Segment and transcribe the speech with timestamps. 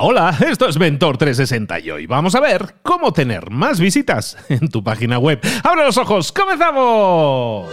[0.00, 4.68] Hola, esto es Mentor 360 y hoy vamos a ver cómo tener más visitas en
[4.68, 5.40] tu página web.
[5.64, 6.30] ¡Abre los ojos!
[6.30, 7.68] ¡Comenzamos!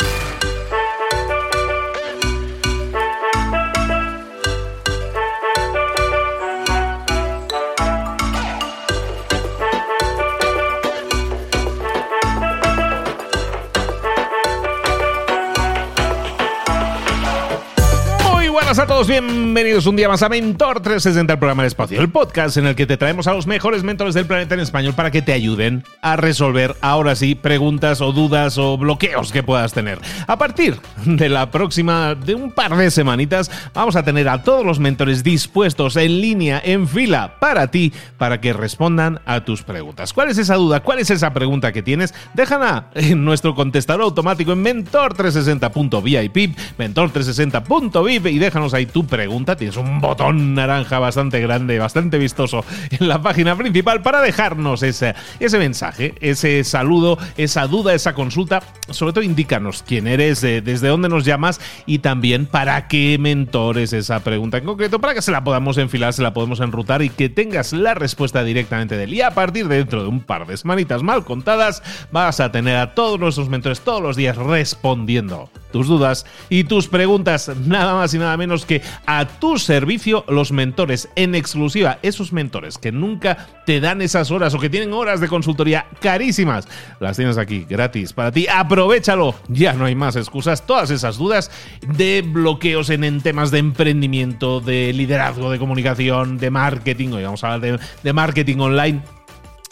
[18.75, 22.09] Buenas a todos, bienvenidos un día más a Mentor 360, el programa del espacio, el
[22.09, 25.11] podcast en el que te traemos a los mejores mentores del planeta en español para
[25.11, 29.99] que te ayuden a resolver ahora sí preguntas o dudas o bloqueos que puedas tener.
[30.27, 34.65] A partir de la próxima, de un par de semanitas, vamos a tener a todos
[34.65, 40.11] los mentores dispuestos en línea, en fila, para ti, para que respondan a tus preguntas.
[40.11, 40.81] ¿Cuál es esa duda?
[40.81, 42.13] ¿Cuál es esa pregunta que tienes?
[42.33, 49.55] Déjala en nuestro contestador automático en mentor360.vip, mentor360.vip y deja déjanos ahí tu pregunta.
[49.55, 55.15] Tienes un botón naranja bastante grande, bastante vistoso en la página principal para dejarnos ese,
[55.39, 58.63] ese mensaje, ese saludo, esa duda, esa consulta.
[58.89, 64.19] Sobre todo indícanos quién eres, desde dónde nos llamas y también para qué mentores esa
[64.21, 67.29] pregunta en concreto, para que se la podamos enfilar, se la podemos enrutar y que
[67.29, 69.13] tengas la respuesta directamente de él.
[69.13, 72.77] Y a partir de dentro de un par de semanitas mal contadas, vas a tener
[72.77, 78.13] a todos nuestros mentores todos los días respondiendo tus dudas y tus preguntas, nada más
[78.13, 83.47] y nada menos que a tu servicio los mentores en exclusiva, esos mentores que nunca
[83.65, 86.67] te dan esas horas o que tienen horas de consultoría carísimas,
[86.99, 91.51] las tienes aquí gratis para ti, aprovechalo, ya no hay más excusas, todas esas dudas
[91.97, 97.53] de bloqueos en, temas de emprendimiento, de liderazgo, de comunicación, de marketing, hoy vamos a
[97.53, 99.01] hablar de marketing online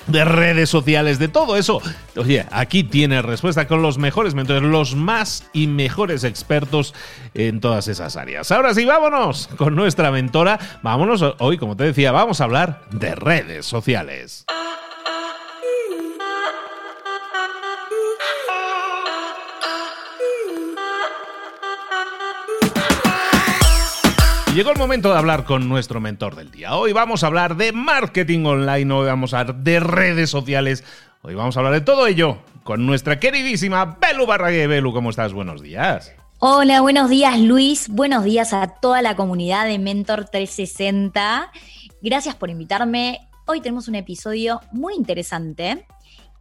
[0.07, 1.81] de redes sociales, de todo eso.
[2.15, 6.93] Oye, aquí tiene respuesta con los mejores mentores, los más y mejores expertos
[7.33, 8.51] en todas esas áreas.
[8.51, 10.59] Ahora sí, vámonos con nuestra mentora.
[10.81, 14.45] Vámonos hoy, como te decía, vamos a hablar de redes sociales.
[24.53, 26.75] Llegó el momento de hablar con nuestro mentor del día.
[26.75, 30.83] Hoy vamos a hablar de marketing online, hoy vamos a hablar de redes sociales,
[31.23, 34.67] hoy vamos a hablar de todo ello con nuestra queridísima Belu Barragué.
[34.67, 35.33] Belu, ¿cómo estás?
[35.33, 36.13] Buenos días.
[36.37, 41.51] Hola, buenos días Luis, buenos días a toda la comunidad de Mentor 360.
[42.03, 43.27] Gracias por invitarme.
[43.47, 45.87] Hoy tenemos un episodio muy interesante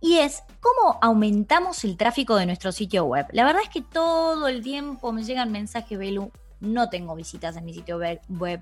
[0.02, 3.26] y es cómo aumentamos el tráfico de nuestro sitio web.
[3.32, 6.30] La verdad es que todo el tiempo me llegan mensajes, Belu,
[6.62, 8.60] no tengo visitas en mi sitio web.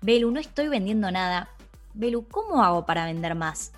[0.00, 1.48] Belu, no estoy vendiendo nada.
[1.92, 3.72] Belu, ¿cómo hago para vender más?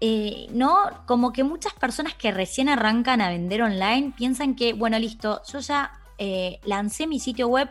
[0.00, 4.98] Eh, no, como que muchas personas que recién arrancan a vender online piensan que, bueno,
[4.98, 7.68] listo, yo ya eh, lancé mi sitio web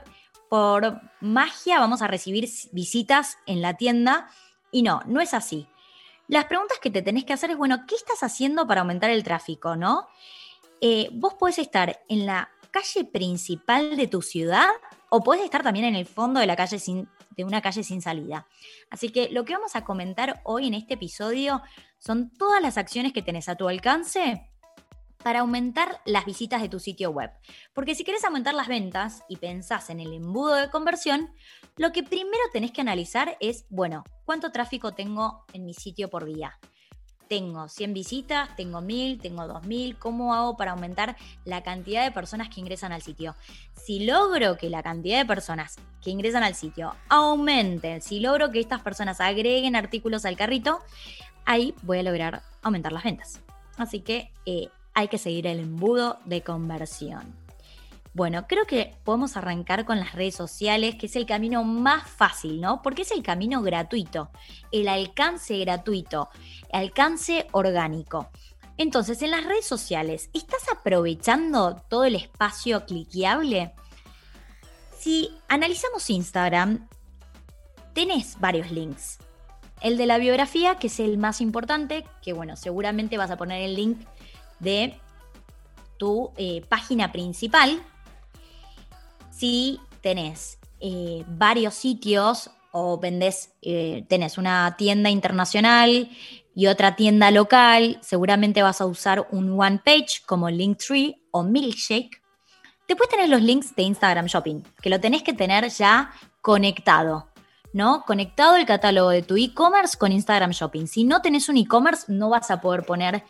[0.49, 4.29] por magia, vamos a recibir visitas en la tienda.
[4.71, 5.67] Y no, no es así.
[6.27, 9.23] Las preguntas que te tenés que hacer es, bueno, ¿qué estás haciendo para aumentar el
[9.23, 10.07] tráfico, no?
[10.81, 14.69] Eh, vos podés estar en la calle principal de tu ciudad
[15.09, 18.01] o puedes estar también en el fondo de, la calle sin, de una calle sin
[18.01, 18.47] salida.
[18.89, 21.61] Así que lo que vamos a comentar hoy en este episodio
[21.97, 24.49] son todas las acciones que tenés a tu alcance
[25.23, 27.31] para aumentar las visitas de tu sitio web.
[27.73, 31.33] Porque si quieres aumentar las ventas y pensás en el embudo de conversión,
[31.75, 36.25] lo que primero tenés que analizar es, bueno, ¿cuánto tráfico tengo en mi sitio por
[36.25, 36.57] día?
[37.29, 42.49] Tengo 100 visitas, tengo 1000, tengo 2000, ¿cómo hago para aumentar la cantidad de personas
[42.49, 43.35] que ingresan al sitio?
[43.75, 48.59] Si logro que la cantidad de personas que ingresan al sitio aumente, si logro que
[48.59, 50.79] estas personas agreguen artículos al carrito,
[51.45, 53.39] ahí voy a lograr aumentar las ventas.
[53.77, 57.48] Así que eh, hay que seguir el embudo de conversión.
[58.13, 62.59] Bueno, creo que podemos arrancar con las redes sociales, que es el camino más fácil,
[62.59, 62.81] ¿no?
[62.81, 64.31] Porque es el camino gratuito,
[64.71, 66.29] el alcance gratuito,
[66.73, 68.29] alcance orgánico.
[68.77, 73.73] Entonces, en las redes sociales, ¿estás aprovechando todo el espacio cliqueable?
[74.97, 76.87] Si analizamos Instagram,
[77.93, 79.19] tenés varios links.
[79.81, 83.61] El de la biografía, que es el más importante, que bueno, seguramente vas a poner
[83.61, 83.99] el link
[84.59, 84.99] de
[85.97, 87.81] tu eh, página principal,
[89.39, 96.09] si tenés eh, varios sitios o vendés, eh, tenés una tienda internacional
[96.53, 102.21] y otra tienda local, seguramente vas a usar un one page como Linktree o Milkshake.
[102.87, 107.29] Después tenés los links de Instagram Shopping, que lo tenés que tener ya conectado,
[107.71, 108.03] ¿no?
[108.05, 110.87] Conectado el catálogo de tu e-commerce con Instagram Shopping.
[110.87, 113.23] Si no tenés un e-commerce, no vas a poder poner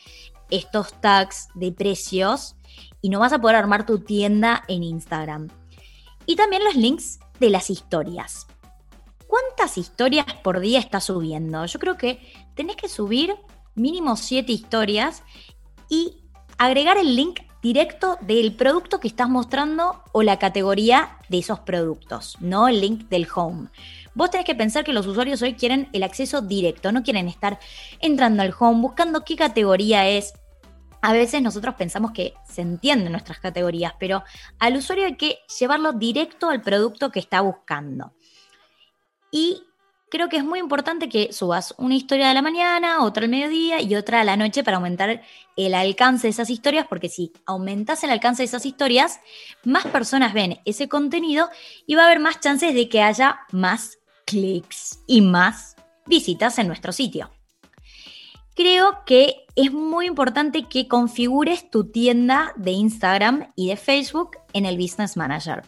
[0.50, 2.56] estos tags de precios
[3.01, 5.50] y no vas a poder armar tu tienda en Instagram
[6.30, 8.46] y también los links de las historias.
[9.60, 11.66] ¿cuántas historias por día estás subiendo?
[11.66, 12.20] Yo creo que
[12.56, 13.36] tenés que subir
[13.76, 15.24] mínimo 7 historias
[15.90, 16.24] y
[16.58, 22.38] agregar el link directo del producto que estás mostrando o la categoría de esos productos,
[22.40, 23.68] no el link del home.
[24.16, 27.60] Vos tenés que pensar que los usuarios hoy quieren el acceso directo, no quieren estar
[28.00, 30.34] entrando al home, buscando qué categoría es.
[31.01, 34.24] A veces nosotros pensamos que se entienden nuestras categorías, pero
[34.60, 38.13] al usuario hay que llevarlo directo al producto que está buscando.
[39.31, 39.63] Y
[40.10, 43.81] creo que es muy importante que subas una historia de la mañana, otra al mediodía
[43.81, 45.22] y otra a la noche para aumentar
[45.56, 49.19] el alcance de esas historias, porque si aumentas el alcance de esas historias,
[49.63, 51.50] más personas ven ese contenido
[51.86, 55.75] y va a haber más chances de que haya más clics y más
[56.06, 57.30] visitas en nuestro sitio.
[58.59, 64.65] Creo que es muy importante que configures tu tienda de Instagram y de Facebook en
[64.65, 65.63] el Business Manager.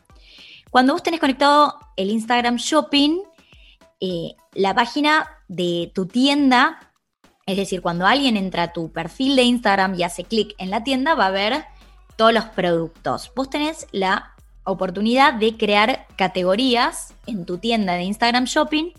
[0.72, 3.22] Cuando vos tenés conectado el Instagram Shopping,
[4.02, 6.92] eh, la página de tu tienda,
[7.46, 10.84] es decir, cuando alguien entra a tu perfil de Instagram y hace clic en la
[10.84, 11.64] tienda, va a ver
[12.18, 13.32] todos los productos.
[13.38, 14.34] Vos tenés la
[14.66, 18.92] oportunidad de crear categorías en tu tienda de Instagram Shopping,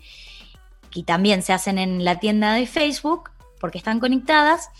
[0.89, 3.29] que también se hacen en la tienda de Facebook,
[3.63, 4.71] porque están conectadas,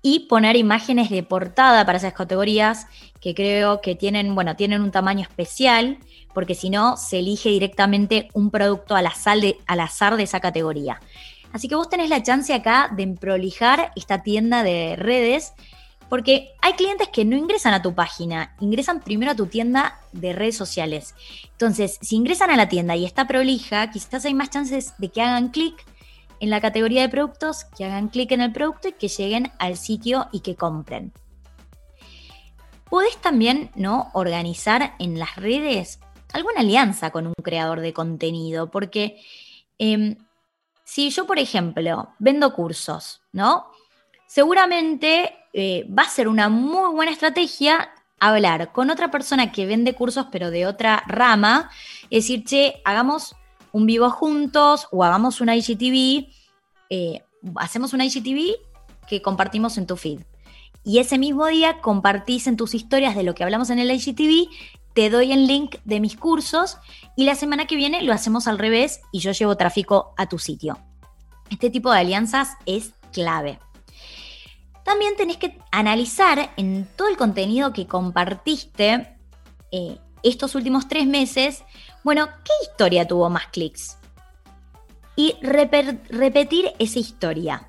[0.00, 2.86] y poner imágenes de portada para esas categorías
[3.20, 5.98] que creo que tienen, bueno, tienen un tamaño especial
[6.32, 10.40] porque si no, se elige directamente un producto al azar, de, al azar de esa
[10.40, 11.02] categoría.
[11.52, 15.52] Así que vos tenés la chance acá de prolijar esta tienda de redes,
[16.08, 20.32] porque hay clientes que no ingresan a tu página, ingresan primero a tu tienda de
[20.32, 21.14] redes sociales.
[21.52, 25.20] Entonces, si ingresan a la tienda y está prolija, quizás hay más chances de que
[25.20, 25.84] hagan clic
[26.40, 29.76] en la categoría de productos, que hagan clic en el producto y que lleguen al
[29.76, 31.12] sitio y que compren.
[32.88, 34.10] Podés también ¿no?
[34.12, 36.00] organizar en las redes
[36.32, 39.22] alguna alianza con un creador de contenido, porque
[39.78, 40.16] em,
[40.84, 43.66] si yo, por ejemplo, vendo cursos, ¿no?
[44.26, 49.94] Seguramente eh, va a ser una muy buena estrategia hablar con otra persona que vende
[49.94, 51.70] cursos, pero de otra rama,
[52.10, 53.36] es decir, che, hagamos
[53.74, 56.28] un vivo juntos o hagamos una IGTV,
[56.90, 57.24] eh,
[57.56, 58.54] hacemos una IGTV
[59.08, 60.20] que compartimos en tu feed.
[60.84, 64.48] Y ese mismo día compartís en tus historias de lo que hablamos en el IGTV
[64.94, 66.78] te doy el link de mis cursos
[67.16, 70.38] y la semana que viene lo hacemos al revés y yo llevo tráfico a tu
[70.38, 70.78] sitio.
[71.50, 73.58] Este tipo de alianzas es clave.
[74.84, 79.18] También tenés que analizar en todo el contenido que compartiste
[79.72, 81.64] eh, estos últimos tres meses,
[82.04, 83.98] bueno, ¿qué historia tuvo más clics?
[85.16, 87.68] Y repetir esa historia.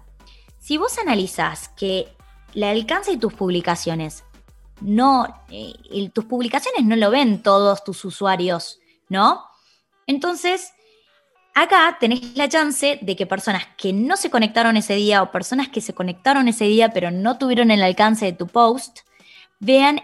[0.60, 2.08] Si vos analizás que
[2.54, 4.24] el alcance de tus publicaciones
[4.82, 8.80] no, eh, tus publicaciones no lo ven todos tus usuarios,
[9.10, 9.46] ¿no?
[10.06, 10.74] Entonces,
[11.54, 15.70] acá tenés la chance de que personas que no se conectaron ese día o personas
[15.70, 19.00] que se conectaron ese día pero no tuvieron el alcance de tu post,
[19.60, 20.02] vean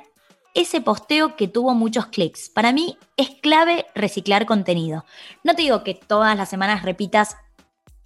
[0.54, 2.50] ese posteo que tuvo muchos clics.
[2.50, 5.06] Para mí es clave reciclar contenido.
[5.44, 7.38] No te digo que todas las semanas repitas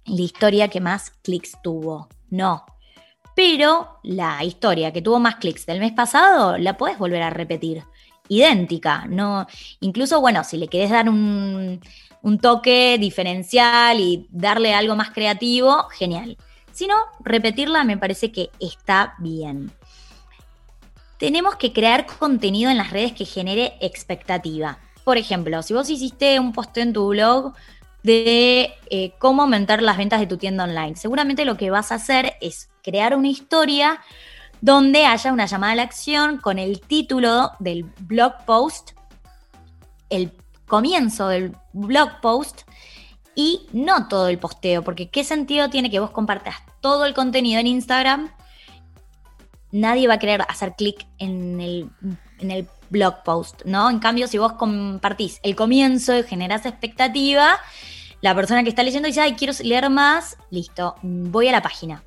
[0.04, 2.08] la historia que más clics tuvo.
[2.30, 2.64] No,
[3.34, 7.84] pero la historia que tuvo más clics del mes pasado la puedes volver a repetir.
[8.28, 9.46] Idéntica, ¿no?
[9.80, 11.80] Incluso, bueno, si le querés dar un,
[12.22, 16.36] un toque diferencial y darle algo más creativo, genial.
[16.72, 19.70] Si no, repetirla me parece que está bien.
[21.18, 24.78] Tenemos que crear contenido en las redes que genere expectativa.
[25.04, 27.54] Por ejemplo, si vos hiciste un posteo en tu blog
[28.06, 30.94] de eh, cómo aumentar las ventas de tu tienda online.
[30.94, 34.00] Seguramente lo que vas a hacer es crear una historia
[34.60, 38.92] donde haya una llamada a la acción con el título del blog post,
[40.08, 40.32] el
[40.66, 42.62] comienzo del blog post
[43.34, 47.60] y no todo el posteo, porque ¿qué sentido tiene que vos compartas todo el contenido
[47.60, 48.30] en Instagram?
[49.76, 51.90] Nadie va a querer hacer clic en el,
[52.38, 53.90] en el blog post, ¿no?
[53.90, 57.58] En cambio, si vos compartís el comienzo y generás expectativa,
[58.20, 62.04] la persona que está leyendo dice, ay, quiero leer más, listo, voy a la página.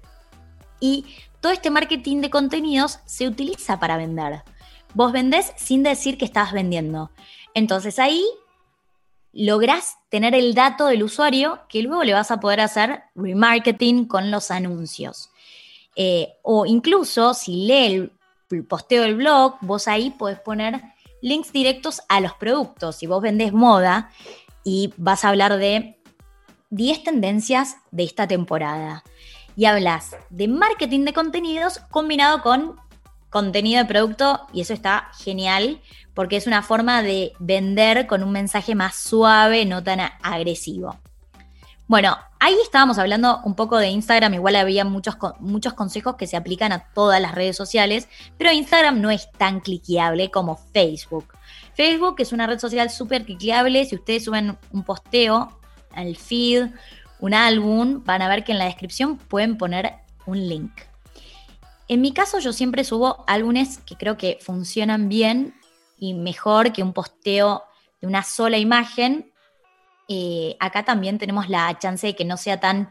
[0.80, 1.06] Y
[1.42, 4.44] todo este marketing de contenidos se utiliza para vender.
[4.94, 7.12] Vos vendés sin decir que estás vendiendo.
[7.54, 8.26] Entonces ahí
[9.32, 14.32] lográs tener el dato del usuario que luego le vas a poder hacer remarketing con
[14.32, 15.30] los anuncios.
[15.96, 18.12] Eh, o incluso si lee
[18.52, 20.82] el posteo del blog, vos ahí podés poner
[21.22, 22.96] links directos a los productos.
[22.98, 24.12] Si vos vendés moda
[24.64, 26.00] y vas a hablar de
[26.70, 29.04] 10 tendencias de esta temporada.
[29.56, 32.76] Y hablas de marketing de contenidos combinado con
[33.30, 35.82] contenido de producto y eso está genial
[36.14, 41.00] porque es una forma de vender con un mensaje más suave, no tan agresivo.
[41.90, 46.38] Bueno, ahí estábamos hablando un poco de Instagram, igual había muchos, muchos consejos que se
[46.38, 51.34] aplican a todas las redes sociales, pero Instagram no es tan cliqueable como Facebook.
[51.74, 55.60] Facebook es una red social súper cliqueable, si ustedes suben un posteo
[55.96, 56.68] al feed,
[57.22, 59.96] un álbum, van a ver que en la descripción pueden poner
[60.28, 60.72] un link.
[61.88, 65.56] En mi caso yo siempre subo álbumes que creo que funcionan bien
[65.98, 67.64] y mejor que un posteo
[68.00, 69.29] de una sola imagen
[70.10, 72.90] eh, acá también tenemos la chance de que no sea tan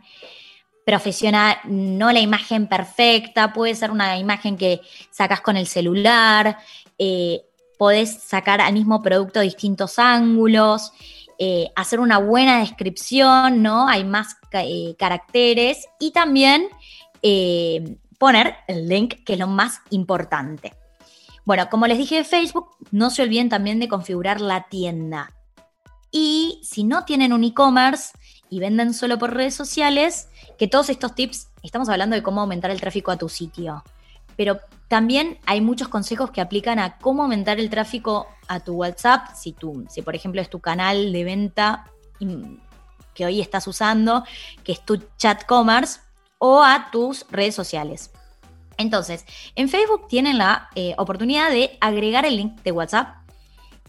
[0.87, 6.59] profesional, no la imagen perfecta, puede ser una imagen que sacas con el celular,
[6.97, 7.43] eh,
[7.77, 10.93] podés sacar al mismo producto distintos ángulos,
[11.41, 13.89] eh, hacer una buena descripción, ¿no?
[13.89, 14.37] Hay más
[14.97, 16.69] caracteres y también
[18.19, 20.73] poner el link, que es lo más importante.
[21.45, 25.33] Bueno, como les dije de Facebook, no se olviden también de configurar la tienda.
[26.11, 28.17] Y si no tienen un e-commerce
[28.51, 32.71] y venden solo por redes sociales, que todos estos tips, estamos hablando de cómo aumentar
[32.71, 33.85] el tráfico a tu sitio.
[34.37, 39.35] Pero también hay muchos consejos que aplican a cómo aumentar el tráfico a tu WhatsApp,
[39.35, 41.87] si, tú, si por ejemplo es tu canal de venta
[43.15, 44.25] que hoy estás usando,
[44.65, 46.01] que es tu chat commerce,
[46.39, 48.11] o a tus redes sociales.
[48.77, 49.25] Entonces,
[49.57, 53.18] en Facebook tienen la eh, oportunidad de agregar el link de WhatsApp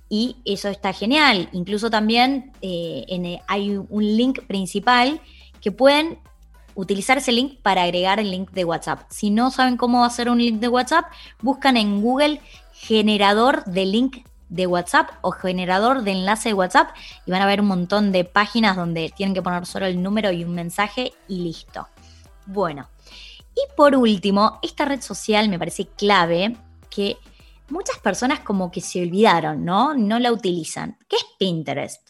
[0.10, 1.50] y eso está genial.
[1.54, 5.22] Incluso también eh, eh, hay un link principal
[5.62, 6.20] que pueden
[6.75, 9.01] utilizar ese link para agregar el link de WhatsApp.
[9.10, 11.06] Si no saben cómo hacer un link de WhatsApp,
[11.42, 12.42] buscan en Google
[12.74, 16.89] generador de link de WhatsApp o generador de enlace de WhatsApp
[17.25, 20.32] y van a ver un montón de páginas donde tienen que poner solo el número
[20.32, 21.88] y un mensaje y listo.
[22.46, 22.89] Bueno,
[23.54, 26.56] y por último, esta red social me parece clave
[26.89, 27.18] que
[27.72, 29.94] muchas personas como que se olvidaron, ¿no?
[29.94, 30.98] No la utilizan.
[31.08, 32.10] ¿Qué es Pinterest?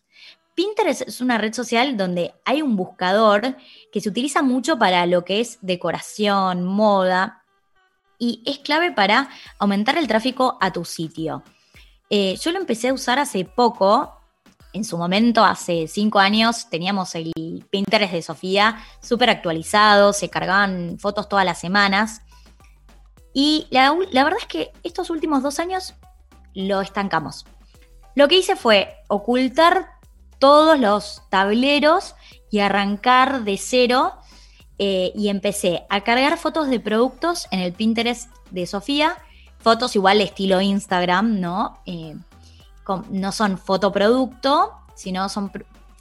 [0.55, 3.55] Pinterest es una red social donde hay un buscador
[3.91, 7.43] que se utiliza mucho para lo que es decoración, moda,
[8.17, 11.43] y es clave para aumentar el tráfico a tu sitio.
[12.09, 14.15] Eh, yo lo empecé a usar hace poco.
[14.73, 17.31] En su momento, hace cinco años, teníamos el
[17.71, 22.21] Pinterest de Sofía súper actualizado, se cargaban fotos todas las semanas.
[23.33, 25.93] Y la, verdad es que estos últimos dos años
[26.53, 27.45] lo estancamos.
[28.15, 29.91] Lo que hice fue ocultar
[30.39, 32.15] todos los tableros
[32.49, 34.13] y arrancar de cero
[34.77, 39.17] eh, y empecé a cargar fotos de productos en el Pinterest de Sofía,
[39.59, 41.81] fotos igual estilo Instagram, ¿no?
[41.85, 42.15] Eh,
[43.09, 45.51] no son fotoproducto, sino son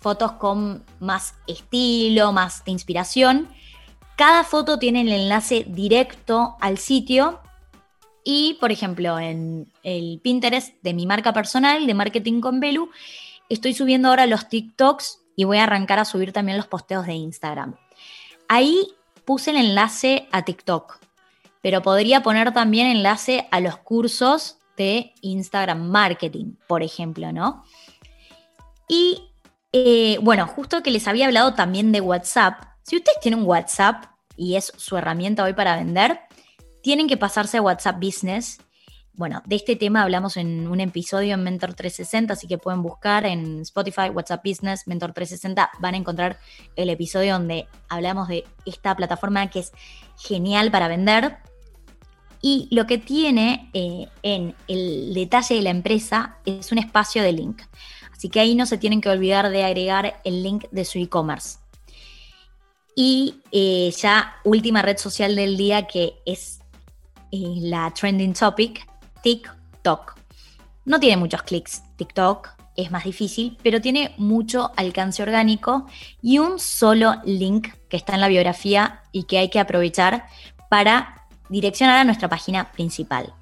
[0.01, 3.49] fotos con más estilo, más de inspiración.
[4.19, 7.39] Cada foto tiene el enlace directo al sitio
[8.25, 12.91] y, por ejemplo, en el Pinterest de mi marca personal de Marketing con Belu,
[13.49, 17.13] estoy subiendo ahora los TikToks y voy a arrancar a subir también los posteos de
[17.13, 17.77] Instagram.
[18.49, 18.89] Ahí
[19.25, 20.99] puse el enlace a TikTok,
[21.63, 27.63] pero podría poner también enlace a los cursos de Instagram Marketing, por ejemplo, ¿no?
[28.89, 29.31] Y
[29.73, 34.07] eh, bueno, justo que les había hablado también de WhatsApp, si ustedes tienen un WhatsApp
[34.35, 36.21] y es su herramienta hoy para vender,
[36.83, 38.59] tienen que pasarse a WhatsApp Business.
[39.13, 43.27] Bueno, de este tema hablamos en un episodio en Mentor 360, así que pueden buscar
[43.27, 46.39] en Spotify, WhatsApp Business, Mentor 360, van a encontrar
[46.77, 49.73] el episodio donde hablamos de esta plataforma que es
[50.17, 51.37] genial para vender.
[52.41, 57.33] Y lo que tiene eh, en el detalle de la empresa es un espacio de
[57.33, 57.61] link.
[58.13, 61.59] Así que ahí no se tienen que olvidar de agregar el link de su e-commerce.
[63.01, 66.59] Y eh, ya última red social del día que es
[67.31, 68.85] eh, la trending topic,
[69.23, 70.19] TikTok.
[70.85, 75.87] No tiene muchos clics TikTok, es más difícil, pero tiene mucho alcance orgánico
[76.21, 80.27] y un solo link que está en la biografía y que hay que aprovechar
[80.69, 83.33] para direccionar a nuestra página principal.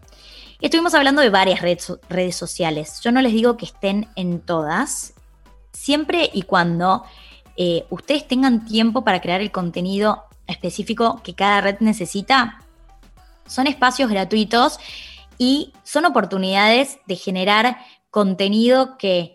[0.61, 3.01] Estuvimos hablando de varias redes sociales.
[3.03, 5.15] Yo no les digo que estén en todas,
[5.73, 7.05] siempre y cuando
[7.57, 12.61] eh, ustedes tengan tiempo para crear el contenido específico que cada red necesita,
[13.47, 14.79] son espacios gratuitos
[15.39, 17.79] y son oportunidades de generar
[18.11, 19.35] contenido que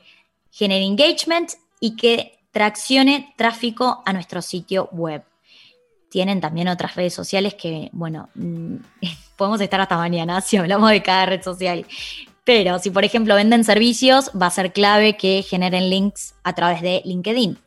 [0.50, 5.24] genere engagement y que traccione tráfico a nuestro sitio web.
[6.10, 8.76] Tienen también otras redes sociales que, bueno, mm,
[9.38, 11.86] podemos estar hasta mañana si hablamos de cada red social.
[12.44, 16.82] Pero si, por ejemplo, venden servicios, va a ser clave que generen links a través
[16.82, 17.58] de LinkedIn.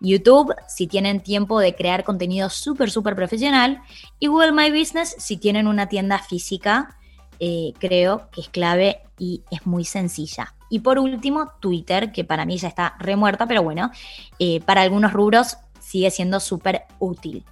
[0.00, 3.82] YouTube si tienen tiempo de crear contenido súper, súper profesional.
[4.18, 6.96] Y Google My Business si tienen una tienda física,
[7.40, 10.54] eh, creo que es clave y es muy sencilla.
[10.70, 13.90] Y por último, Twitter, que para mí ya está remuerta, pero bueno,
[14.38, 17.44] eh, para algunos rubros sigue siendo súper útil.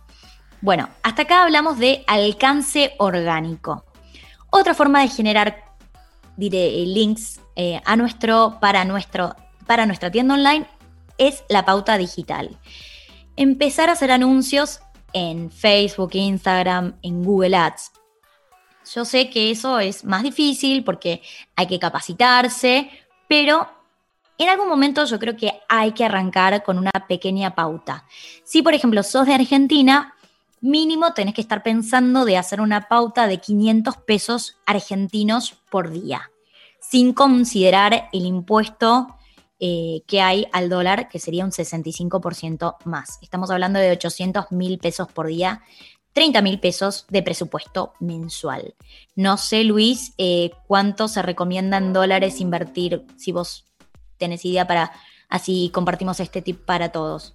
[0.61, 3.85] Bueno, hasta acá hablamos de alcance orgánico.
[4.51, 5.65] Otra forma de generar
[6.37, 9.35] links eh, a nuestro, para, nuestro,
[9.67, 10.67] para nuestra tienda online
[11.19, 12.59] es la pauta digital.
[13.37, 14.81] Empezar a hacer anuncios
[15.13, 17.93] en Facebook, Instagram, en Google Ads.
[18.95, 21.23] Yo sé que eso es más difícil porque
[21.57, 22.91] hay que capacitarse,
[23.29, 23.69] pero
[24.39, 28.05] en algún momento yo creo que hay que arrancar con una pequeña pauta.
[28.45, 30.15] Si, por ejemplo, sos de Argentina,
[30.61, 36.31] mínimo tenés que estar pensando de hacer una pauta de 500 pesos argentinos por día,
[36.81, 39.16] sin considerar el impuesto
[39.59, 43.19] eh, que hay al dólar, que sería un 65% más.
[43.23, 45.63] Estamos hablando de 800 mil pesos por día,
[46.13, 48.75] 30 mil pesos de presupuesto mensual.
[49.15, 53.67] No sé, Luis, eh, cuánto se recomienda en dólares invertir, si vos
[54.17, 54.93] tenés idea para
[55.29, 57.35] así compartimos este tip para todos.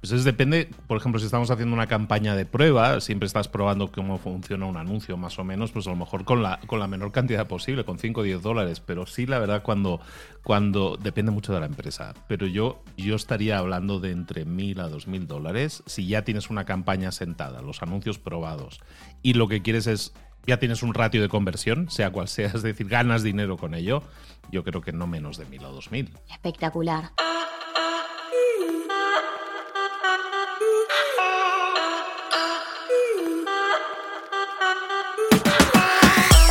[0.00, 3.90] Pues eso depende, por ejemplo, si estamos haciendo una campaña de prueba, siempre estás probando
[3.90, 6.86] cómo funciona un anuncio más o menos, pues a lo mejor con la, con la
[6.86, 10.00] menor cantidad posible, con 5 o 10 dólares, pero sí, la verdad, cuando,
[10.44, 14.88] cuando depende mucho de la empresa, pero yo, yo estaría hablando de entre 1.000 a
[14.88, 18.80] 2.000 dólares si ya tienes una campaña sentada, los anuncios probados,
[19.22, 20.12] y lo que quieres es,
[20.46, 24.04] ya tienes un ratio de conversión, sea cual sea, es decir, ganas dinero con ello,
[24.52, 26.08] yo creo que no menos de 1.000 o 2.000.
[26.30, 27.10] Espectacular.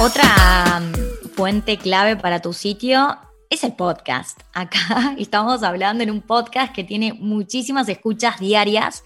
[0.07, 3.17] Otra mm, fuente clave para tu sitio
[3.49, 4.39] es el podcast.
[4.53, 9.03] Acá estamos hablando en un podcast que tiene muchísimas escuchas diarias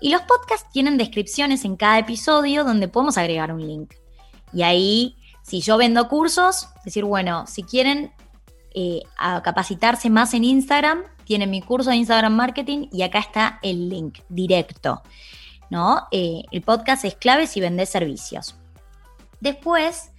[0.00, 3.94] y los podcasts tienen descripciones en cada episodio donde podemos agregar un link.
[4.52, 8.12] Y ahí, si yo vendo cursos, decir, bueno, si quieren
[8.72, 9.00] eh,
[9.42, 14.20] capacitarse más en Instagram, tienen mi curso de Instagram Marketing y acá está el link
[14.28, 15.02] directo.
[15.70, 16.06] ¿no?
[16.12, 18.54] Eh, el podcast es clave si vendes servicios.
[19.40, 20.12] Después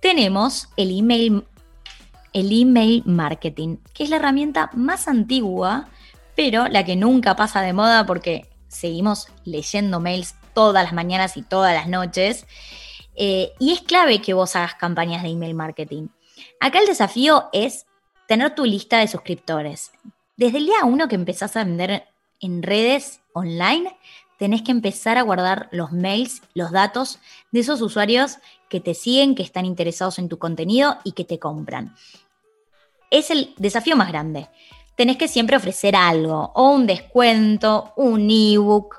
[0.00, 1.44] tenemos el email,
[2.32, 5.88] el email marketing, que es la herramienta más antigua,
[6.36, 11.42] pero la que nunca pasa de moda porque seguimos leyendo mails todas las mañanas y
[11.42, 12.46] todas las noches.
[13.16, 16.08] Eh, y es clave que vos hagas campañas de email marketing.
[16.60, 17.86] Acá el desafío es
[18.26, 19.92] tener tu lista de suscriptores.
[20.36, 22.08] Desde el día uno que empezás a vender
[22.40, 23.96] en redes online,
[24.38, 27.18] tenés que empezar a guardar los mails, los datos
[27.52, 31.38] de esos usuarios que te siguen, que están interesados en tu contenido y que te
[31.38, 31.94] compran.
[33.10, 34.48] Es el desafío más grande.
[34.96, 38.98] Tenés que siempre ofrecer algo, o un descuento, un ebook.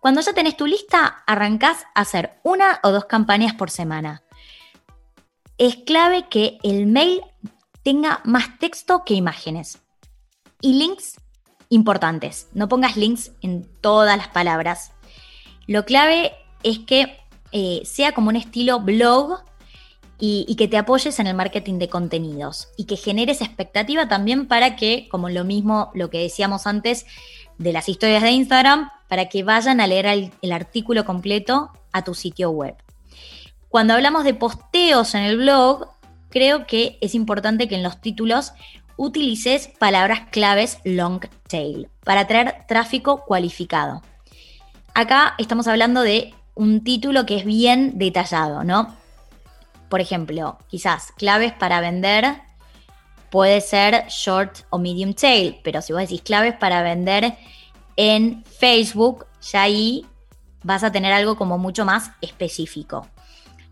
[0.00, 4.22] Cuando ya tenés tu lista, arrancás a hacer una o dos campañas por semana.
[5.58, 7.20] Es clave que el mail
[7.82, 9.78] tenga más texto que imágenes.
[10.62, 11.18] Y links
[11.70, 12.48] importantes.
[12.52, 14.92] No pongas links en todas las palabras.
[15.66, 17.16] Lo clave es que
[17.52, 19.40] eh, sea como un estilo blog
[20.22, 24.76] y, que te apoyes en el marketing de contenidos y que generes expectativa también para
[24.76, 27.06] que, como lo mismo, lo que decíamos antes
[27.56, 32.12] de las historias de Instagram, para que vayan a leer el artículo completo a tu
[32.12, 32.76] sitio web.
[33.70, 35.88] Cuando hablamos de posteos en el blog,
[36.28, 38.52] creo que es importante que en los títulos
[39.00, 44.02] utilices palabras claves long tail para atraer tráfico cualificado.
[44.92, 48.94] Acá estamos hablando de un título que es bien detallado, ¿no?
[49.88, 52.42] Por ejemplo, quizás claves para vender
[53.30, 57.38] puede ser short o medium tail, pero si vos decís claves para vender
[57.96, 60.04] en Facebook, ya ahí
[60.62, 63.08] vas a tener algo como mucho más específico.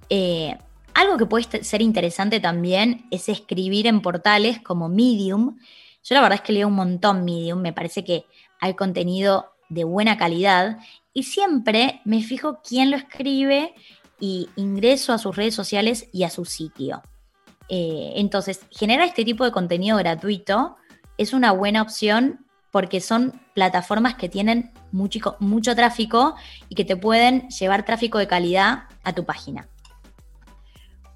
[0.09, 0.57] Eh,
[0.99, 5.57] algo que puede ser interesante también es escribir en portales como Medium.
[6.03, 8.27] Yo la verdad es que leo un montón Medium, me parece que
[8.61, 10.79] hay contenido de buena calidad
[11.13, 13.75] y siempre me fijo quién lo escribe
[14.19, 17.01] y ingreso a sus redes sociales y a su sitio.
[17.69, 20.75] Eh, entonces, generar este tipo de contenido gratuito
[21.17, 26.35] es una buena opción porque son plataformas que tienen mucho, mucho tráfico
[26.69, 29.69] y que te pueden llevar tráfico de calidad a tu página.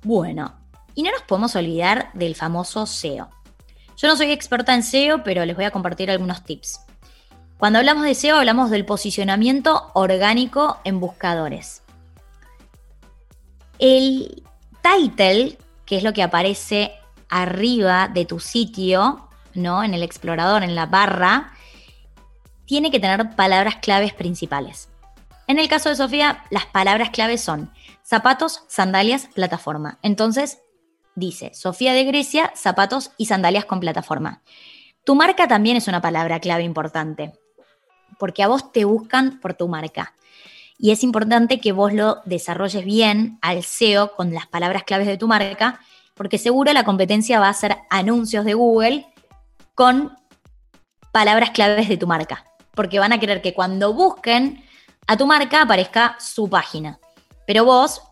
[0.03, 0.55] Bueno,
[0.95, 3.31] y no nos podemos olvidar del famoso SEO.
[3.97, 6.81] Yo no soy experta en SEO, pero les voy a compartir algunos tips.
[7.57, 11.83] Cuando hablamos de SEO hablamos del posicionamiento orgánico en buscadores.
[13.79, 14.43] El
[14.83, 16.93] title, que es lo que aparece
[17.29, 19.85] arriba de tu sitio, ¿no?
[19.85, 21.53] En el explorador, en la barra,
[22.65, 24.89] tiene que tener palabras claves principales.
[25.53, 27.71] En el caso de Sofía, las palabras claves son
[28.03, 29.99] zapatos, sandalias, plataforma.
[30.01, 30.63] Entonces,
[31.15, 34.41] dice Sofía de Grecia, zapatos y sandalias con plataforma.
[35.05, 37.35] Tu marca también es una palabra clave importante.
[38.19, 40.15] porque a vos te buscan por tu marca.
[40.79, 45.19] Y es importante que vos lo desarrolles bien al SEO con las palabras claves de
[45.19, 45.81] tu marca,
[46.15, 49.07] porque seguro la competencia va a hacer anuncios de Google
[49.75, 50.17] con
[51.13, 54.65] palabras claves de tu marca, porque van a querer que cuando busquen
[55.07, 56.99] a tu marca aparezca su página.
[57.47, 58.03] Pero vos,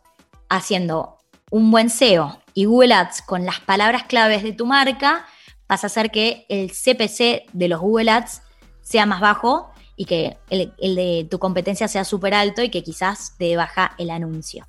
[0.49, 1.19] haciendo
[1.51, 5.27] un buen SEO y Google Ads con las palabras claves de tu marca,
[5.69, 8.43] vas a hacer que el CPC de los Google Ads
[8.83, 13.35] sea más bajo y que el, de tu competencia sea súper alto y que quizás
[13.39, 14.67] te baja el anuncio.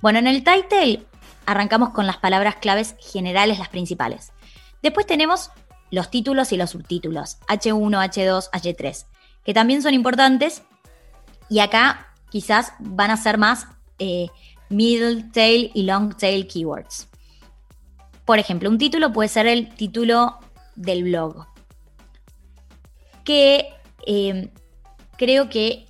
[0.00, 1.04] Bueno, en el title
[1.46, 4.32] arrancamos con las palabras claves generales, las principales.
[4.82, 5.50] Después tenemos
[5.90, 9.06] los títulos y los subtítulos, H1, H2, H3,
[9.44, 10.62] que también son importantes
[11.50, 13.66] y acá quizás van a ser más
[13.98, 14.28] eh,
[14.70, 17.08] middle tail y long tail keywords.
[18.24, 20.38] Por ejemplo, un título puede ser el título
[20.76, 21.46] del blog,
[23.24, 23.68] que
[24.06, 24.50] eh,
[25.20, 25.86] creo que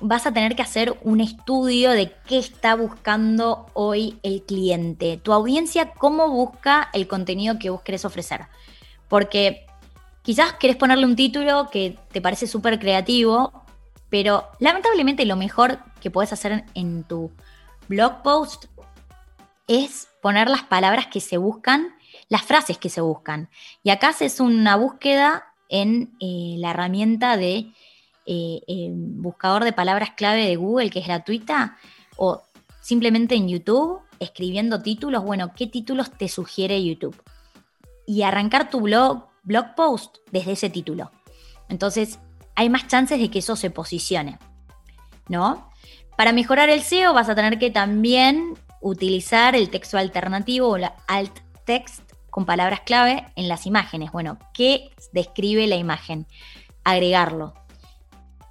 [0.00, 5.32] vas a tener que hacer un estudio de qué está buscando hoy el cliente, tu
[5.32, 8.48] audiencia, cómo busca el contenido que vos querés ofrecer.
[9.08, 9.64] Porque
[10.22, 13.64] quizás querés ponerle un título que te parece súper creativo,
[14.10, 17.30] pero lamentablemente lo mejor que puedes hacer en tu
[17.88, 18.66] blog post
[19.68, 21.94] es poner las palabras que se buscan,
[22.28, 23.48] las frases que se buscan.
[23.82, 27.72] Y acá haces una búsqueda en eh, la herramienta de
[28.26, 31.76] eh, buscador de palabras clave de Google, que es gratuita,
[32.16, 32.42] o
[32.80, 35.24] simplemente en YouTube, escribiendo títulos.
[35.24, 37.16] Bueno, ¿qué títulos te sugiere YouTube?
[38.06, 41.10] Y arrancar tu blog, blog post desde ese título.
[41.68, 42.18] Entonces,
[42.60, 44.38] hay más chances de que eso se posicione,
[45.28, 45.70] ¿no?
[46.14, 50.94] Para mejorar el SEO vas a tener que también utilizar el texto alternativo o la
[51.08, 54.12] alt text con palabras clave en las imágenes.
[54.12, 56.26] Bueno, ¿qué describe la imagen?
[56.84, 57.54] Agregarlo.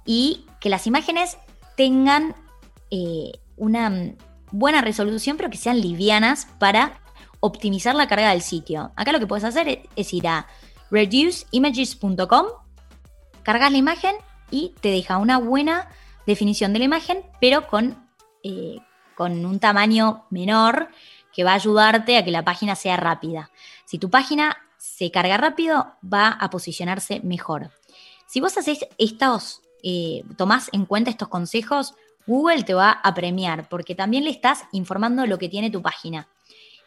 [0.04, 1.38] Y que las imágenes
[1.76, 2.34] tengan
[2.90, 4.16] eh, una
[4.50, 7.00] buena resolución, pero que sean livianas para
[7.38, 8.90] optimizar la carga del sitio.
[8.96, 10.48] Acá lo que puedes hacer es ir a
[10.90, 12.46] reduceimages.com
[13.42, 14.14] cargas la imagen
[14.50, 15.88] y te deja una buena
[16.26, 18.08] definición de la imagen, pero con,
[18.42, 18.78] eh,
[19.16, 20.88] con un tamaño menor
[21.32, 23.50] que va a ayudarte a que la página sea rápida.
[23.84, 27.70] Si tu página se carga rápido, va a posicionarse mejor.
[28.26, 31.94] Si vos haces estos, eh, tomás en cuenta estos consejos,
[32.26, 36.28] Google te va a premiar porque también le estás informando lo que tiene tu página.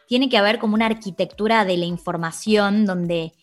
[0.07, 3.33] Tiene que haber como una arquitectura de la información donde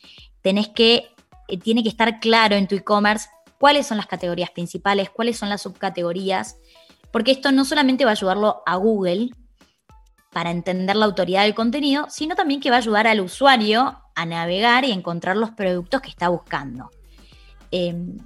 [0.43, 1.11] tenés que
[1.51, 5.51] eh, tiene que estar claro en tu e-commerce cuáles son las categorías principales, cuáles son
[5.51, 6.57] las subcategorías,
[7.13, 9.31] porque esto no solamente va a ayudarlo a Google
[10.33, 14.27] para entender la autoridad del contenido, sino también que va a ayudar al usuario a
[14.27, 16.91] navegar y encontrar los productos que está buscando.
[17.71, 18.17] Em,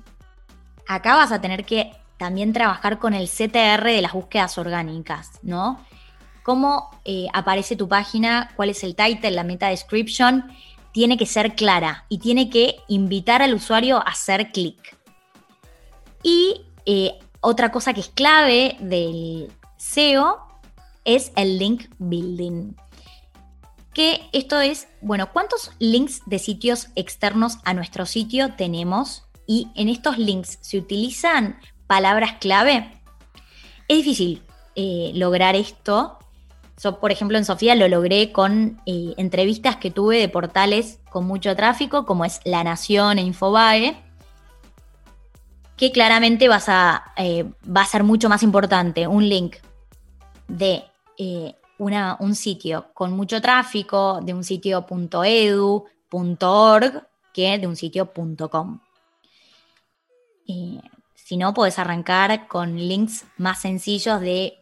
[0.87, 5.80] acá vas a tener que también trabajar con el CTR de las búsquedas orgánicas, ¿no?
[6.42, 10.44] Cómo eh, aparece tu página, cuál es el title, la meta description
[10.94, 14.96] tiene que ser clara y tiene que invitar al usuario a hacer clic.
[16.22, 20.38] Y eh, otra cosa que es clave del SEO
[21.04, 22.76] es el link building.
[23.92, 29.24] Que esto es, bueno, ¿cuántos links de sitios externos a nuestro sitio tenemos?
[29.48, 33.02] Y en estos links se utilizan palabras clave.
[33.88, 34.44] Es difícil
[34.76, 36.18] eh, lograr esto
[37.00, 41.54] por ejemplo, en Sofía lo logré con eh, entrevistas que tuve de portales con mucho
[41.56, 43.96] tráfico, como es La Nación e Infobae,
[45.76, 49.56] que claramente vas a, eh, va a ser mucho más importante un link
[50.48, 50.84] de
[51.16, 54.84] eh, una, un sitio con mucho tráfico, de un sitio
[55.24, 58.12] .edu, .org, que de un sitio
[58.50, 58.80] .com.
[61.14, 64.60] si no, puedes arrancar con links más sencillos de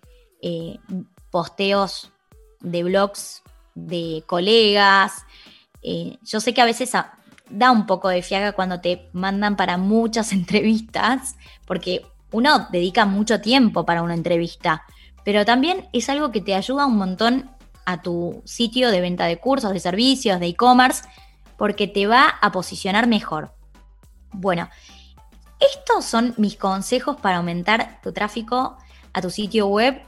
[1.33, 2.12] posteos
[2.61, 3.42] de blogs
[3.75, 5.25] de colegas.
[5.83, 6.92] Eh, yo sé que a veces
[7.51, 11.35] da un poco de fiaga cuando te mandan para muchas entrevistas,
[11.66, 14.85] porque uno dedica mucho tiempo para una entrevista,
[15.25, 17.51] pero también es algo que te ayuda un montón
[17.85, 21.03] a tu sitio de venta de cursos, de servicios, de e-commerce,
[21.57, 23.55] porque te va a posicionar mejor.
[24.33, 24.68] Bueno,
[25.61, 28.79] estos son mis consejos para aumentar tu tráfico
[29.12, 30.01] a tu sitio web,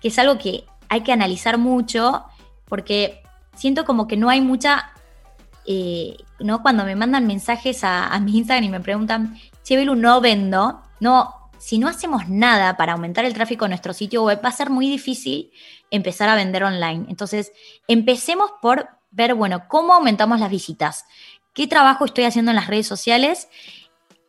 [0.00, 2.26] que es algo que hay que analizar mucho
[2.66, 3.22] porque
[3.56, 4.92] siento como que no hay mucha,
[5.64, 6.60] eh, ¿no?
[6.60, 11.78] Cuando me mandan mensajes a, mi Instagram y me preguntan, che, no vendo, no, si
[11.78, 14.86] no hacemos nada para aumentar el tráfico en nuestro sitio web, va a ser muy
[14.86, 15.50] difícil
[15.90, 17.06] empezar a vender online.
[17.08, 17.52] Entonces,
[17.88, 21.06] empecemos por ver, bueno, cómo aumentamos las visitas,
[21.54, 23.48] qué trabajo estoy haciendo en las redes sociales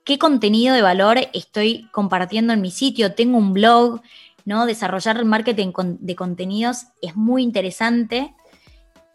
[0.04, 3.14] qué contenido de valor estoy compartiendo en mi sitio.
[3.14, 4.02] Tengo un blog,
[4.46, 4.66] ¿no?
[4.66, 8.34] Desarrollar marketing de contenidos es muy interesante.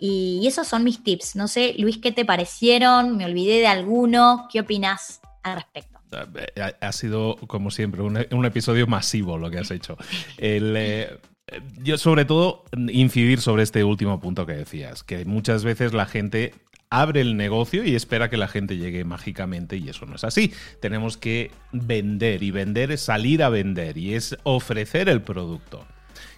[0.00, 1.34] Y esos son mis tips.
[1.34, 3.16] No sé, Luis, ¿qué te parecieron?
[3.16, 4.46] ¿Me olvidé de alguno?
[4.50, 5.98] ¿Qué opinas al respecto?
[6.80, 9.96] Ha sido, como siempre, un, episodio masivo lo que has hecho.
[10.38, 11.18] Eh,
[11.82, 16.54] yo, sobre todo, incidir sobre este último punto que decías, que muchas veces la gente
[16.90, 20.52] abre el negocio y espera que la gente llegue mágicamente y eso no es así.
[20.80, 25.86] Tenemos que vender y vender es salir a vender y es ofrecer el producto.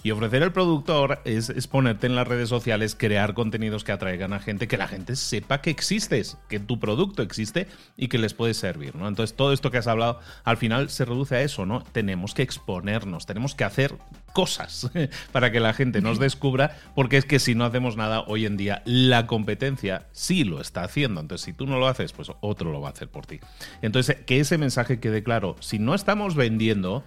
[0.02, 4.32] Y ofrecer el producto ahora es, ponerte en las redes sociales, crear contenidos que atraigan
[4.32, 8.32] a gente, que la gente sepa que existes, que tu producto existe y que les
[8.32, 9.08] puede servir, ¿no?
[9.08, 11.82] Entonces, todo esto que has hablado al final se reduce a eso, ¿no?
[11.92, 13.94] Tenemos que exponernos, tenemos que hacer
[14.32, 14.90] cosas
[15.32, 18.56] para que la gente nos descubra, porque es que si no hacemos nada hoy en
[18.56, 21.20] día, la competencia sí lo está haciendo.
[21.20, 23.40] Entonces, si tú no lo haces, pues otro lo va a hacer por ti.
[23.82, 25.56] Entonces, que ese mensaje quede claro.
[25.60, 27.04] Si no estamos vendiendo,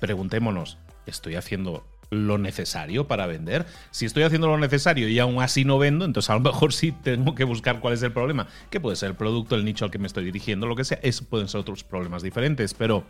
[0.00, 3.66] preguntémonos, ¿estoy haciendo lo necesario para vender.
[3.90, 6.92] Si estoy haciendo lo necesario y aún así no vendo, entonces a lo mejor sí
[6.92, 8.46] tengo que buscar cuál es el problema.
[8.70, 10.98] Que puede ser el producto, el nicho al que me estoy dirigiendo, lo que sea.
[11.02, 13.04] Eso pueden ser otros problemas diferentes, pero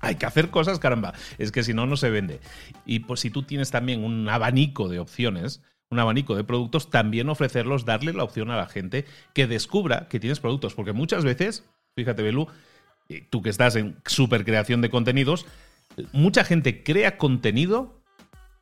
[0.00, 1.14] hay que hacer cosas, caramba.
[1.38, 2.40] Es que si no, no se vende.
[2.84, 7.28] Y pues si tú tienes también un abanico de opciones, un abanico de productos, también
[7.28, 10.74] ofrecerlos, darle la opción a la gente que descubra que tienes productos.
[10.74, 12.48] Porque muchas veces, fíjate, Belú,
[13.30, 15.46] tú que estás en super creación de contenidos,
[16.12, 17.95] mucha gente crea contenido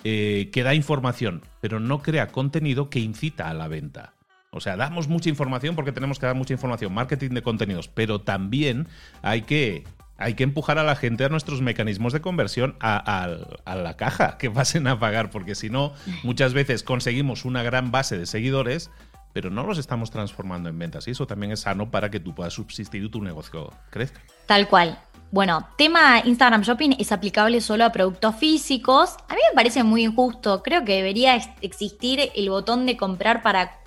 [0.05, 4.15] eh, que da información, pero no crea contenido que incita a la venta.
[4.51, 8.21] O sea, damos mucha información porque tenemos que dar mucha información, marketing de contenidos, pero
[8.21, 8.87] también
[9.23, 9.83] hay que,
[10.17, 13.25] hay que empujar a la gente a nuestros mecanismos de conversión a,
[13.65, 17.91] a la caja que pasen a pagar, porque si no, muchas veces conseguimos una gran
[17.91, 18.91] base de seguidores,
[19.35, 21.09] pero no los estamos transformando en ventas.
[21.09, 24.21] Y eso también es sano para que tú puedas subsistir y tu negocio crezca.
[24.47, 24.97] Tal cual.
[25.35, 29.17] Bueno, tema Instagram Shopping es aplicable solo a productos físicos.
[29.29, 30.63] A mí me parece muy injusto.
[30.63, 33.81] Creo que debería existir el botón de comprar para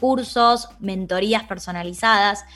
[0.00, 2.46] cursos, mentorías personalizadas.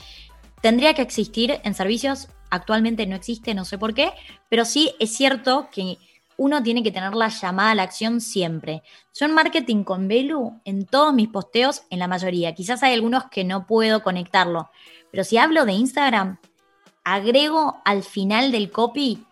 [0.63, 2.29] Tendría que existir en servicios.
[2.49, 4.13] Actualmente no existe, no sé por qué.
[4.49, 5.99] Pero sí es cierto que
[6.35, 8.81] uno tiene que tener la llamada a la acción siempre.
[9.13, 13.25] Yo en marketing con Belu, en todos mis posteos, en la mayoría, quizás hay algunos
[13.25, 14.71] que no puedo conectarlo,
[15.11, 16.39] pero si hablo de Instagram,
[17.03, 19.25] agrego al final del copy,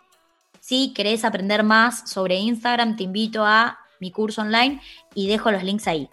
[0.59, 4.81] si querés aprender más sobre Instagram, te invito a mi curso online
[5.15, 6.09] y dejo los links ahí.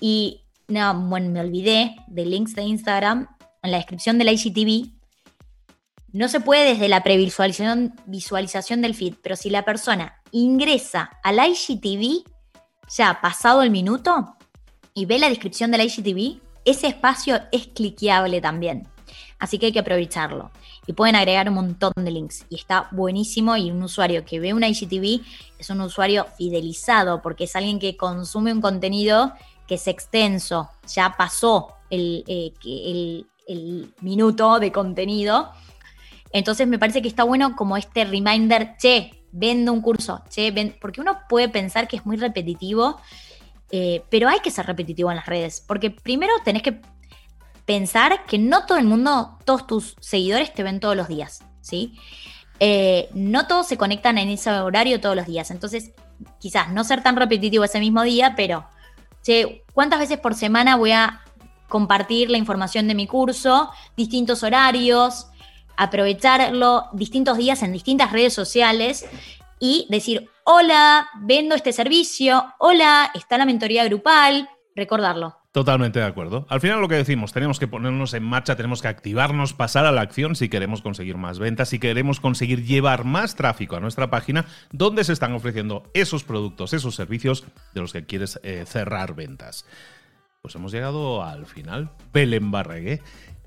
[0.00, 3.28] Y no, bueno, me olvidé de links de Instagram.
[3.62, 4.90] En la descripción del IGTV
[6.12, 11.38] no se puede desde la previsualización visualización del feed, pero si la persona ingresa al
[11.38, 12.24] IGTV
[12.96, 14.36] ya pasado el minuto
[14.94, 18.88] y ve la descripción del IGTV, ese espacio es cliqueable también.
[19.38, 20.50] Así que hay que aprovecharlo.
[20.86, 22.46] Y pueden agregar un montón de links.
[22.48, 23.56] Y está buenísimo.
[23.56, 25.20] Y un usuario que ve una IGTV
[25.58, 29.32] es un usuario fidelizado porque es alguien que consume un contenido
[29.66, 30.70] que es extenso.
[30.94, 35.50] Ya pasó el, eh, el, el minuto de contenido.
[36.32, 41.00] Entonces me parece que está bueno como este reminder, che, vendo un curso, che, porque
[41.00, 43.00] uno puede pensar que es muy repetitivo,
[43.70, 46.80] eh, pero hay que ser repetitivo en las redes, porque primero tenés que
[47.66, 51.98] pensar que no todo el mundo, todos tus seguidores te ven todos los días, ¿sí?
[52.60, 55.92] Eh, no todos se conectan en ese horario todos los días, entonces
[56.38, 58.66] quizás no ser tan repetitivo ese mismo día, pero
[59.74, 61.22] ¿cuántas veces por semana voy a
[61.68, 65.26] compartir la información de mi curso, distintos horarios,
[65.76, 69.04] aprovecharlo distintos días en distintas redes sociales
[69.58, 75.36] y decir, hola, vendo este servicio, hola, está la mentoría grupal, recordarlo.
[75.56, 76.44] Totalmente de acuerdo.
[76.50, 79.90] Al final lo que decimos, tenemos que ponernos en marcha, tenemos que activarnos, pasar a
[79.90, 84.10] la acción si queremos conseguir más ventas, si queremos conseguir llevar más tráfico a nuestra
[84.10, 89.14] página donde se están ofreciendo esos productos, esos servicios de los que quieres eh, cerrar
[89.14, 89.64] ventas.
[90.42, 91.88] Pues hemos llegado al final.
[92.12, 92.52] Belén.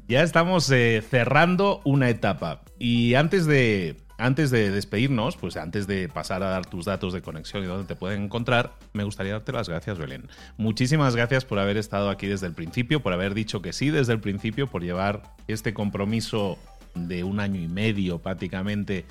[0.07, 2.63] Ya estamos eh, cerrando una etapa.
[2.79, 7.21] Y antes de antes de despedirnos, pues antes de pasar a dar tus datos de
[7.21, 10.27] conexión y dónde te pueden encontrar, me gustaría darte las gracias, Belén.
[10.57, 14.13] Muchísimas gracias por haber estado aquí desde el principio, por haber dicho que sí desde
[14.13, 16.59] el principio, por llevar este compromiso
[16.95, 19.05] de un año y medio prácticamente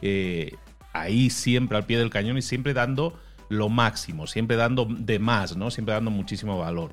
[0.00, 0.54] eh,
[0.92, 5.56] ahí siempre al pie del cañón y siempre dando lo máximo, siempre dando de más,
[5.56, 5.70] ¿no?
[5.70, 6.92] Siempre dando muchísimo valor.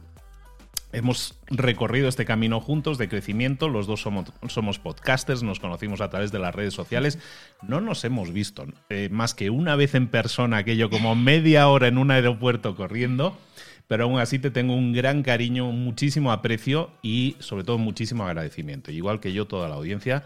[0.91, 6.31] Hemos recorrido este camino juntos de crecimiento, los dos somos, podcasters, nos conocimos a través
[6.31, 7.19] de las redes sociales,
[7.61, 11.87] no nos hemos visto eh, más que una vez en persona, aquello como media hora
[11.87, 13.37] en un aeropuerto corriendo,
[13.87, 18.91] pero aún así te tengo un gran cariño, muchísimo aprecio y sobre todo muchísimo agradecimiento.
[18.91, 20.23] Igual que yo, toda la audiencia,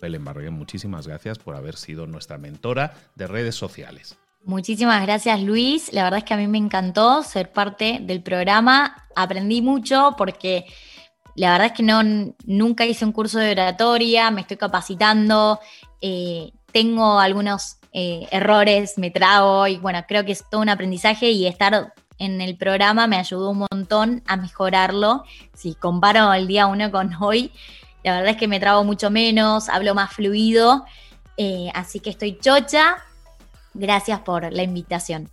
[0.00, 4.16] Belén Barragán, muchísimas gracias por haber sido nuestra mentora de redes sociales.
[4.48, 8.96] Muchísimas gracias Luis, la verdad es que a mí me encantó ser parte del programa,
[9.14, 10.64] aprendí mucho porque
[11.34, 12.00] la verdad es que no,
[12.46, 15.60] nunca hice un curso de oratoria, me estoy capacitando,
[16.00, 21.30] eh, tengo algunos eh, errores, me trago y bueno, creo que es todo un aprendizaje
[21.30, 25.24] y estar en el programa me ayudó un montón a mejorarlo.
[25.54, 27.52] Si comparo el día uno con hoy,
[28.02, 30.86] la verdad es que me trago mucho menos, hablo más fluido,
[31.36, 32.96] eh, así que estoy chocha.
[33.78, 35.30] Gracias por la invitación.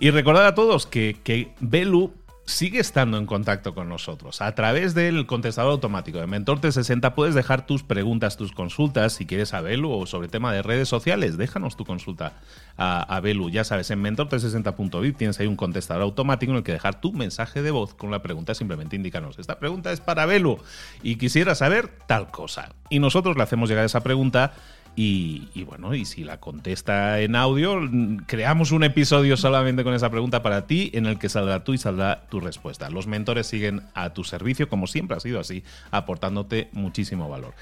[0.00, 2.12] Y recordad a todos que, que Belu
[2.48, 4.40] sigue estando en contacto con nosotros.
[4.40, 9.26] A través del contestador automático de Mentor 360 puedes dejar tus preguntas, tus consultas, si
[9.26, 12.32] quieres a Belu o sobre tema de redes sociales, déjanos tu consulta
[12.78, 13.50] a, a Belu.
[13.50, 17.60] Ya sabes, en mentor360.vip tienes ahí un contestador automático en el que dejar tu mensaje
[17.60, 20.58] de voz con la pregunta, simplemente indícanos, esta pregunta es para Belu
[21.02, 22.70] y quisiera saber tal cosa.
[22.88, 24.54] Y nosotros le hacemos llegar esa pregunta
[24.96, 27.80] y, bueno, y si la contesta en audio,
[28.26, 31.78] creamos un episodio solamente con esa pregunta para ti en el que saldrá tú y
[31.78, 32.90] saldrá tu respuesta.
[32.90, 37.54] Los mentores siguen a tu servicio, como siempre ha sido así, aportándote muchísimo valor.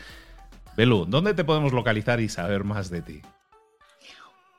[0.76, 3.22] Belu, ¿dónde te podemos localizar y saber más de ti?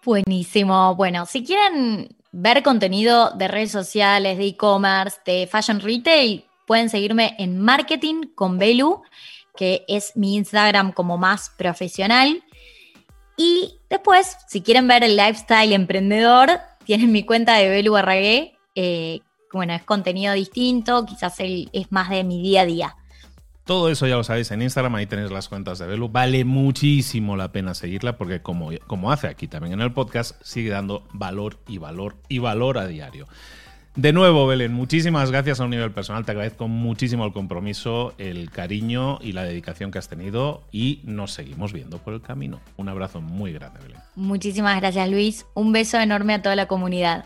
[0.03, 0.95] Buenísimo.
[0.95, 7.35] Bueno, si quieren ver contenido de redes sociales, de e-commerce, de fashion retail, pueden seguirme
[7.39, 9.01] en Marketing con Belu,
[9.55, 12.43] que es mi Instagram como más profesional.
[13.37, 18.57] Y después, si quieren ver el lifestyle emprendedor, tienen mi cuenta de Belu Barragué.
[18.73, 19.21] Eh,
[19.53, 22.95] bueno, es contenido distinto, quizás es más de mi día a día.
[23.63, 26.09] Todo eso ya lo sabéis en Instagram, ahí tenéis las cuentas de Belu.
[26.09, 30.69] Vale muchísimo la pena seguirla porque como, como hace aquí también en el podcast, sigue
[30.69, 33.27] dando valor y valor y valor a diario.
[33.97, 36.23] De nuevo, Belén, muchísimas gracias a un nivel personal.
[36.23, 41.31] Te agradezco muchísimo el compromiso, el cariño y la dedicación que has tenido y nos
[41.31, 42.59] seguimos viendo por el camino.
[42.75, 43.97] Un abrazo muy grande, Belén.
[44.13, 45.47] Muchísimas gracias, Luis.
[45.55, 47.25] Un beso enorme a toda la comunidad.